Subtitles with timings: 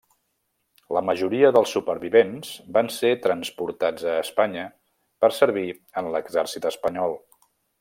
[0.95, 4.65] La majoria dels supervivents van ser transportats a Espanya
[5.25, 5.67] per servir
[6.03, 7.17] en l'exèrcit espanyol.